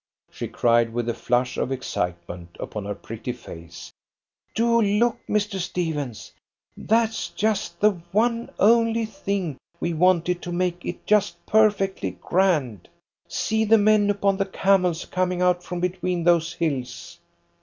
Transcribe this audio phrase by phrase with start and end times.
[0.31, 3.91] she cried, with a flush of excitement upon her pretty face.
[4.55, 5.59] "Do look, Mr.
[5.59, 6.31] Stephens!
[6.75, 12.89] That's just the one only thing we wanted to make it just perfectly grand.
[13.27, 17.19] See the men upon the camels coming out from between those hills!"